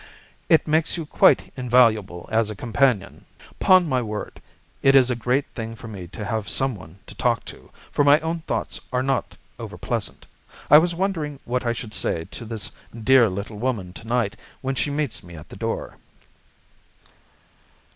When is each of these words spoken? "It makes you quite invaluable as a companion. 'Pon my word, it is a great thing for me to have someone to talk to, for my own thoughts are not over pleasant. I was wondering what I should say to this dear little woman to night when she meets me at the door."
"It 0.49 0.67
makes 0.67 0.97
you 0.97 1.05
quite 1.05 1.53
invaluable 1.55 2.27
as 2.31 2.49
a 2.49 2.55
companion. 2.55 3.25
'Pon 3.59 3.87
my 3.87 4.01
word, 4.01 4.41
it 4.81 4.95
is 4.95 5.11
a 5.11 5.15
great 5.15 5.45
thing 5.53 5.75
for 5.75 5.87
me 5.87 6.07
to 6.07 6.25
have 6.25 6.49
someone 6.49 6.97
to 7.05 7.13
talk 7.13 7.45
to, 7.45 7.69
for 7.91 8.03
my 8.03 8.19
own 8.21 8.39
thoughts 8.39 8.79
are 8.91 9.03
not 9.03 9.35
over 9.59 9.77
pleasant. 9.77 10.25
I 10.71 10.79
was 10.79 10.95
wondering 10.95 11.39
what 11.45 11.67
I 11.67 11.73
should 11.73 11.93
say 11.93 12.23
to 12.31 12.45
this 12.45 12.71
dear 13.03 13.29
little 13.29 13.59
woman 13.59 13.93
to 13.93 14.07
night 14.07 14.35
when 14.61 14.73
she 14.73 14.89
meets 14.89 15.21
me 15.21 15.35
at 15.35 15.49
the 15.49 15.55
door." 15.55 15.97